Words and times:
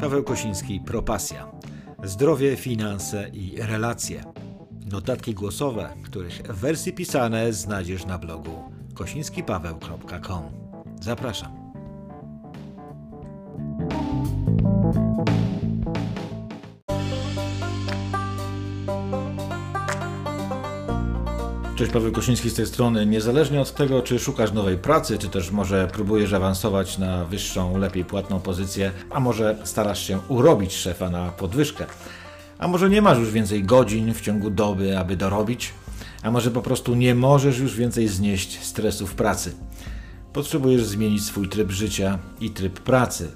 Paweł 0.00 0.24
Kosiński, 0.24 0.80
Propasja. 0.80 1.52
Zdrowie, 2.04 2.56
finanse 2.56 3.28
i 3.32 3.56
relacje. 3.62 4.24
Notatki 4.90 5.34
głosowe, 5.34 5.94
których 6.04 6.42
wersje 6.42 6.92
pisane 6.92 7.52
znajdziesz 7.52 8.06
na 8.06 8.18
blogu 8.18 8.72
kosińskipaweł.com. 8.94 10.42
Zapraszam. 11.00 11.65
Cześć, 21.76 21.92
Paweł 21.92 22.12
Kosiński 22.12 22.50
z 22.50 22.54
tej 22.54 22.66
strony. 22.66 23.06
Niezależnie 23.06 23.60
od 23.60 23.74
tego, 23.74 24.02
czy 24.02 24.18
szukasz 24.18 24.52
nowej 24.52 24.78
pracy, 24.78 25.18
czy 25.18 25.28
też 25.28 25.50
może 25.50 25.88
próbujesz 25.92 26.32
awansować 26.32 26.98
na 26.98 27.24
wyższą, 27.24 27.78
lepiej 27.78 28.04
płatną 28.04 28.40
pozycję, 28.40 28.92
a 29.10 29.20
może 29.20 29.56
starasz 29.64 30.06
się 30.06 30.18
urobić 30.28 30.74
szefa 30.74 31.10
na 31.10 31.30
podwyżkę, 31.30 31.86
a 32.58 32.68
może 32.68 32.90
nie 32.90 33.02
masz 33.02 33.18
już 33.18 33.30
więcej 33.30 33.64
godzin 33.64 34.14
w 34.14 34.20
ciągu 34.20 34.50
doby, 34.50 34.98
aby 34.98 35.16
dorobić, 35.16 35.72
a 36.22 36.30
może 36.30 36.50
po 36.50 36.62
prostu 36.62 36.94
nie 36.94 37.14
możesz 37.14 37.58
już 37.58 37.76
więcej 37.76 38.08
znieść 38.08 38.62
stresu 38.62 39.06
w 39.06 39.14
pracy. 39.14 39.52
Potrzebujesz 40.32 40.84
zmienić 40.84 41.24
swój 41.24 41.48
tryb 41.48 41.70
życia 41.70 42.18
i 42.40 42.50
tryb 42.50 42.80
pracy. 42.80 43.28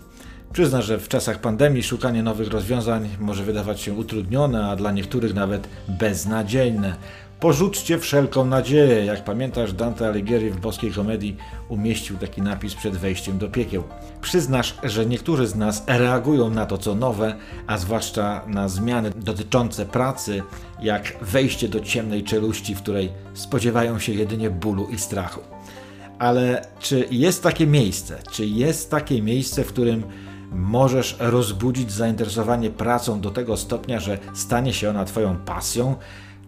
Przyzna, 0.52 0.82
że 0.82 0.98
w 0.98 1.08
czasach 1.08 1.40
pandemii 1.40 1.82
szukanie 1.82 2.22
nowych 2.22 2.48
rozwiązań 2.48 3.08
może 3.18 3.44
wydawać 3.44 3.80
się 3.80 3.92
utrudnione, 3.92 4.66
a 4.66 4.76
dla 4.76 4.92
niektórych 4.92 5.34
nawet 5.34 5.68
beznadziejne. 5.88 6.96
Porzućcie 7.40 7.98
wszelką 7.98 8.44
nadzieję. 8.44 9.04
Jak 9.04 9.24
pamiętasz, 9.24 9.72
Dante 9.72 10.08
Alighieri 10.08 10.50
w 10.50 10.60
boskiej 10.60 10.92
komedii 10.92 11.36
umieścił 11.68 12.16
taki 12.16 12.42
napis 12.42 12.74
przed 12.74 12.96
wejściem 12.96 13.38
do 13.38 13.48
piekieł. 13.48 13.84
Przyznasz, 14.20 14.74
że 14.82 15.06
niektórzy 15.06 15.46
z 15.46 15.54
nas 15.54 15.84
reagują 15.86 16.50
na 16.50 16.66
to, 16.66 16.78
co 16.78 16.94
nowe, 16.94 17.36
a 17.66 17.78
zwłaszcza 17.78 18.42
na 18.46 18.68
zmiany 18.68 19.10
dotyczące 19.16 19.86
pracy, 19.86 20.42
jak 20.82 21.16
wejście 21.22 21.68
do 21.68 21.80
ciemnej 21.80 22.24
czeluści, 22.24 22.74
w 22.74 22.82
której 22.82 23.12
spodziewają 23.34 23.98
się 23.98 24.12
jedynie 24.12 24.50
bólu 24.50 24.88
i 24.88 24.98
strachu. 24.98 25.40
Ale 26.18 26.66
czy 26.80 27.08
jest 27.10 27.42
takie 27.42 27.66
miejsce? 27.66 28.18
Czy 28.30 28.46
jest 28.46 28.90
takie 28.90 29.22
miejsce, 29.22 29.64
w 29.64 29.68
którym 29.68 30.02
możesz 30.52 31.16
rozbudzić 31.20 31.92
zainteresowanie 31.92 32.70
pracą 32.70 33.20
do 33.20 33.30
tego 33.30 33.56
stopnia, 33.56 34.00
że 34.00 34.18
stanie 34.34 34.72
się 34.72 34.90
ona 34.90 35.04
Twoją 35.04 35.36
pasją? 35.36 35.96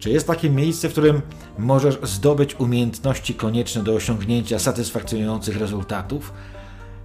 Czy 0.03 0.09
jest 0.09 0.27
takie 0.27 0.49
miejsce, 0.49 0.89
w 0.89 0.91
którym 0.91 1.21
możesz 1.57 1.99
zdobyć 2.03 2.55
umiejętności 2.55 3.33
konieczne 3.33 3.83
do 3.83 3.93
osiągnięcia 3.93 4.59
satysfakcjonujących 4.59 5.57
rezultatów? 5.57 6.33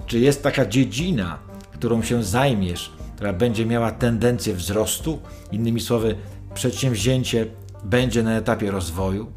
Czy 0.07 0.19
jest 0.19 0.43
taka 0.43 0.67
dziedzina, 0.67 1.39
którą 1.73 2.03
się 2.03 2.23
zajmiesz, 2.25 2.93
która 3.17 3.33
będzie 3.33 3.67
miała 3.67 3.91
tendencję 3.91 4.55
wzrostu? 4.55 5.19
Innymi 5.53 5.81
słowy, 5.81 6.15
przedsięwzięcie 6.55 7.47
będzie 7.85 8.23
na 8.23 8.37
etapie 8.37 8.71
rozwoju? 8.71 9.33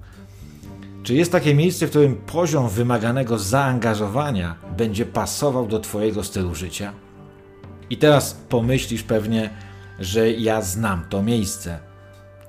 Czy 1.04 1.14
jest 1.14 1.32
takie 1.32 1.56
miejsce, 1.56 1.88
w 1.88 1.90
którym 1.90 2.16
poziom 2.16 2.70
wymaganego 2.70 3.40
zaangażowania 3.40 4.56
będzie 4.78 5.06
pasował 5.06 5.68
do 5.68 5.80
Twojego 5.80 6.24
stylu 6.24 6.56
życia? 6.56 6.94
I 7.90 7.98
teraz 7.98 8.34
pomyślisz 8.50 9.04
pewnie, 9.04 9.50
że 10.00 10.32
ja 10.32 10.62
znam 10.62 11.06
to 11.10 11.24
miejsce. 11.24 11.80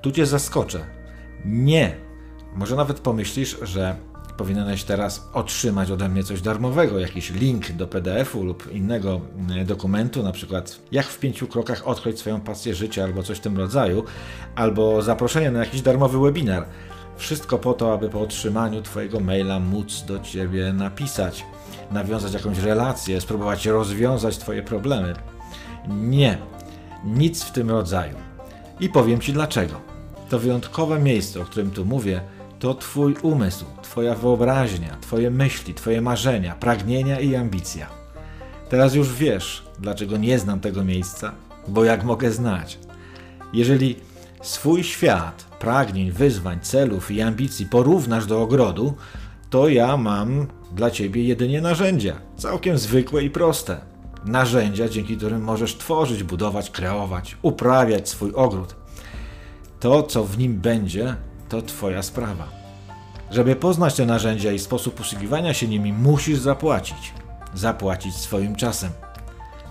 Tu 0.01 0.11
Cię 0.11 0.25
zaskoczę. 0.25 1.02
Nie. 1.45 1.95
Może 2.55 2.75
nawet 2.75 2.99
pomyślisz, 2.99 3.57
że 3.61 3.95
powinieneś 4.37 4.83
teraz 4.83 5.29
otrzymać 5.33 5.91
ode 5.91 6.09
mnie 6.09 6.23
coś 6.23 6.41
darmowego, 6.41 6.99
jakiś 6.99 7.29
link 7.29 7.71
do 7.71 7.87
PDF-u 7.87 8.43
lub 8.43 8.71
innego 8.71 9.21
mm, 9.37 9.65
dokumentu, 9.65 10.23
na 10.23 10.31
przykład 10.31 10.79
jak 10.91 11.05
w 11.05 11.19
pięciu 11.19 11.47
krokach 11.47 11.87
odkryć 11.87 12.19
swoją 12.19 12.41
pasję 12.41 12.75
życia 12.75 13.03
albo 13.03 13.23
coś 13.23 13.37
w 13.37 13.41
tym 13.41 13.57
rodzaju, 13.57 14.03
albo 14.55 15.01
zaproszenie 15.01 15.51
na 15.51 15.59
jakiś 15.59 15.81
darmowy 15.81 16.19
webinar. 16.19 16.65
Wszystko 17.17 17.57
po 17.57 17.73
to, 17.73 17.93
aby 17.93 18.09
po 18.09 18.21
otrzymaniu 18.21 18.81
Twojego 18.81 19.19
maila 19.19 19.59
móc 19.59 20.03
do 20.07 20.19
Ciebie 20.19 20.73
napisać, 20.73 21.45
nawiązać 21.91 22.33
jakąś 22.33 22.59
relację, 22.59 23.21
spróbować 23.21 23.65
rozwiązać 23.65 24.37
Twoje 24.37 24.63
problemy. 24.63 25.13
Nie, 25.87 26.37
nic 27.05 27.43
w 27.43 27.51
tym 27.51 27.69
rodzaju. 27.69 28.15
I 28.79 28.89
powiem 28.89 29.19
Ci 29.19 29.33
dlaczego. 29.33 29.92
To 30.33 30.39
wyjątkowe 30.39 30.99
miejsce, 30.99 31.41
o 31.41 31.45
którym 31.45 31.71
tu 31.71 31.85
mówię, 31.85 32.21
to 32.59 32.73
Twój 32.73 33.15
umysł, 33.21 33.65
Twoja 33.81 34.15
wyobraźnia, 34.15 34.97
Twoje 35.01 35.31
myśli, 35.31 35.73
Twoje 35.73 36.01
marzenia, 36.01 36.55
pragnienia 36.55 37.19
i 37.19 37.35
ambicja. 37.35 37.87
Teraz 38.69 38.95
już 38.95 39.13
wiesz, 39.13 39.63
dlaczego 39.79 40.17
nie 40.17 40.39
znam 40.39 40.59
tego 40.59 40.83
miejsca, 40.83 41.31
bo 41.67 41.83
jak 41.83 42.03
mogę 42.03 42.31
znać? 42.31 42.79
Jeżeli 43.53 43.95
swój 44.41 44.83
świat, 44.83 45.43
pragnień, 45.59 46.11
wyzwań, 46.11 46.59
celów 46.61 47.11
i 47.11 47.21
ambicji 47.21 47.65
porównasz 47.65 48.25
do 48.25 48.41
ogrodu, 48.41 48.93
to 49.49 49.67
ja 49.67 49.97
mam 49.97 50.47
dla 50.71 50.91
Ciebie 50.91 51.23
jedynie 51.23 51.61
narzędzia, 51.61 52.15
całkiem 52.37 52.77
zwykłe 52.77 53.23
i 53.23 53.29
proste. 53.29 53.77
Narzędzia, 54.25 54.89
dzięki 54.89 55.17
którym 55.17 55.41
możesz 55.41 55.77
tworzyć, 55.77 56.23
budować, 56.23 56.69
kreować, 56.69 57.37
uprawiać 57.41 58.09
swój 58.09 58.31
ogród. 58.35 58.82
To, 59.83 60.03
co 60.03 60.23
w 60.23 60.37
nim 60.37 60.59
będzie, 60.59 61.15
to 61.49 61.61
Twoja 61.61 62.03
sprawa. 62.03 62.47
Żeby 63.31 63.55
poznać 63.55 63.95
te 63.95 64.05
narzędzia 64.05 64.51
i 64.51 64.59
sposób 64.59 64.95
posługiwania 64.95 65.53
się 65.53 65.67
nimi, 65.67 65.93
musisz 65.93 66.39
zapłacić. 66.39 67.13
Zapłacić 67.53 68.15
swoim 68.15 68.55
czasem. 68.55 68.91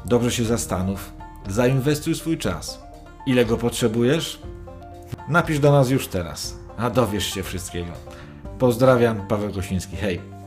Dobrze 0.04 0.30
się 0.30 0.44
zastanów, 0.44 1.12
zainwestuj 1.48 2.14
swój 2.14 2.38
czas. 2.38 2.82
Ile 3.26 3.44
go 3.44 3.56
potrzebujesz? 3.56 4.38
Napisz 5.28 5.58
do 5.58 5.72
nas 5.72 5.90
już 5.90 6.08
teraz, 6.08 6.56
a 6.76 6.90
dowiesz 6.90 7.26
się 7.34 7.42
wszystkiego. 7.42 7.92
Pozdrawiam, 8.58 9.26
Paweł 9.26 9.52
Kosiński. 9.52 9.96
Hej! 9.96 10.41